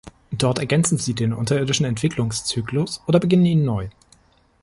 [0.31, 3.89] Dort ergänzen sie den unterirdischen Entwicklungszyklus oder beginnen ihn neu.